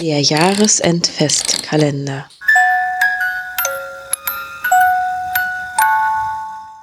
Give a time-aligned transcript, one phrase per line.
[0.00, 2.26] Der Jahresendfestkalender.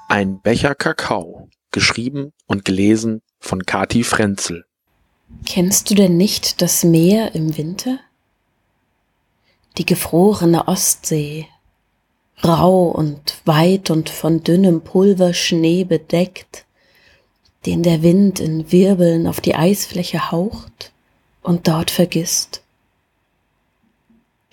[0.08, 4.66] Ein Becher Kakao, geschrieben und gelesen von Kati Frenzel.
[5.48, 7.98] Kennst du denn nicht das Meer im Winter?
[9.79, 11.47] Die gefrorene Ostsee,
[12.43, 16.65] rau und weit und von dünnem Pulverschnee bedeckt,
[17.65, 20.91] den der Wind in Wirbeln auf die Eisfläche haucht
[21.41, 22.61] und dort vergisst.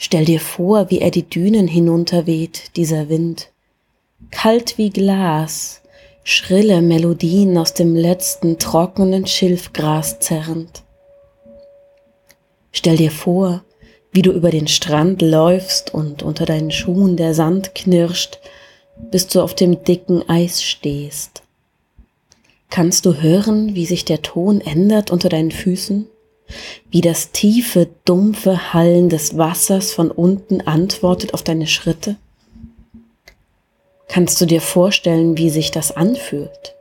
[0.06, 3.48] Stell dir vor, wie er die Dünen hinunterweht, dieser Wind,
[4.30, 5.80] kalt wie Glas,
[6.24, 10.82] schrille Melodien aus dem letzten trockenen Schilfgras zerrend.
[12.70, 13.64] Stell dir vor,
[14.12, 18.40] wie du über den Strand läufst und unter deinen Schuhen der Sand knirscht,
[19.10, 21.40] bis du auf dem dicken Eis stehst.
[22.68, 26.10] Kannst du hören, wie sich der Ton ändert unter deinen Füßen?
[26.90, 32.16] Wie das tiefe, dumpfe Hallen des Wassers von unten antwortet auf deine Schritte?
[34.08, 36.76] Kannst du dir vorstellen, wie sich das anfühlt,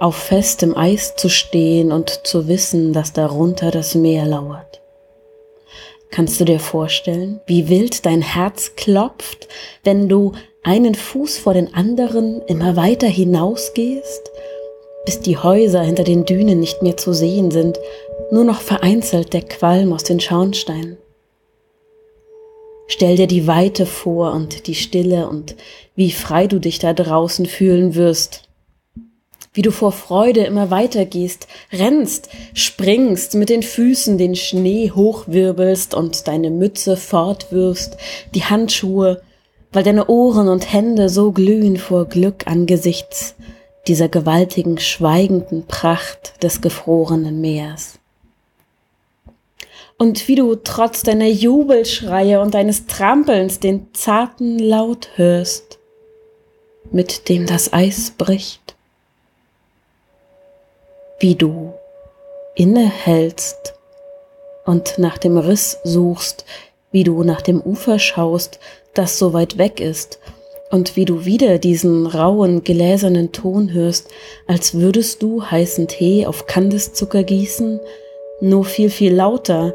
[0.00, 4.80] auf festem Eis zu stehen und zu wissen, dass darunter das Meer lauert?
[6.10, 9.48] Kannst du dir vorstellen, wie wild dein Herz klopft,
[9.82, 14.30] wenn du einen Fuß vor den anderen immer weiter hinausgehst,
[15.04, 17.78] bis die Häuser hinter den Dünen nicht mehr zu sehen sind,
[18.30, 20.96] nur noch vereinzelt der Qualm aus den Schornsteinen?
[22.86, 25.56] Stell dir die Weite vor und die Stille und
[25.94, 28.42] wie frei du dich da draußen fühlen wirst.
[29.54, 36.26] Wie du vor Freude immer weitergehst, rennst, springst, mit den Füßen den Schnee hochwirbelst und
[36.26, 37.96] deine Mütze fortwirfst,
[38.34, 39.22] die Handschuhe,
[39.72, 43.36] weil deine Ohren und Hände so glühen vor Glück angesichts
[43.86, 47.98] dieser gewaltigen, schweigenden Pracht des gefrorenen Meers.
[49.98, 55.78] Und wie du trotz deiner Jubelschreie und deines Trampelns den zarten Laut hörst,
[56.90, 58.74] mit dem das Eis bricht,
[61.20, 61.72] wie du
[62.54, 63.74] innehältst
[64.64, 66.44] und nach dem Riss suchst,
[66.90, 68.58] wie du nach dem Ufer schaust,
[68.94, 70.18] das so weit weg ist,
[70.70, 74.08] und wie du wieder diesen rauen, gläsernen Ton hörst,
[74.46, 77.80] als würdest du heißen Tee auf Kandiszucker gießen,
[78.40, 79.74] nur viel, viel lauter,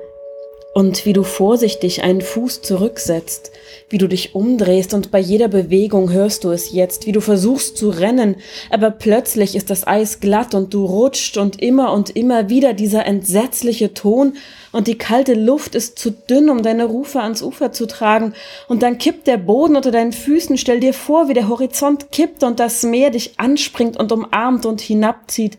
[0.73, 3.51] und wie du vorsichtig einen Fuß zurücksetzt,
[3.89, 7.75] wie du dich umdrehst und bei jeder Bewegung hörst du es jetzt, wie du versuchst
[7.75, 8.35] zu rennen,
[8.69, 13.05] aber plötzlich ist das Eis glatt und du rutscht und immer und immer wieder dieser
[13.07, 14.37] entsetzliche Ton
[14.71, 18.33] und die kalte Luft ist zu dünn, um deine Rufe ans Ufer zu tragen
[18.67, 22.43] und dann kippt der Boden unter deinen Füßen, stell dir vor, wie der Horizont kippt
[22.43, 25.57] und das Meer dich anspringt und umarmt und hinabzieht.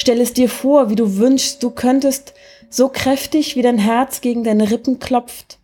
[0.00, 2.32] Stell es dir vor, wie du wünschst, du könntest
[2.70, 5.58] so kräftig wie dein Herz gegen deine Rippen klopft,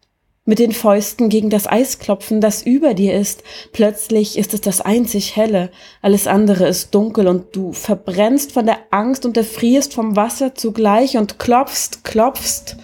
[0.47, 3.43] mit den Fäusten gegen das Eis klopfen, das über dir ist.
[3.73, 5.71] Plötzlich ist es das einzig helle,
[6.03, 11.17] alles andere ist dunkel und du verbrennst von der Angst und erfrierst vom Wasser zugleich
[11.17, 12.77] und klopfst, klopfst,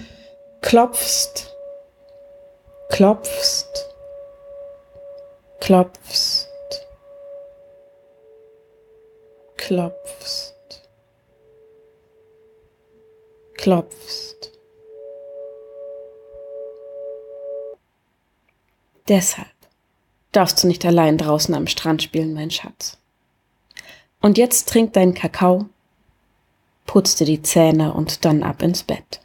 [0.63, 1.55] klopfst,
[2.89, 3.87] klopfst,
[5.61, 6.49] klopfst,
[9.57, 10.10] klopfst.
[13.61, 14.53] Klopfst.
[19.07, 19.47] Deshalb
[20.33, 22.97] darfst du nicht allein draußen am Strand spielen, mein Schatz.
[24.23, 25.67] Und jetzt trink deinen Kakao,
[26.87, 29.21] putz dir die Zähne und dann ab ins Bett.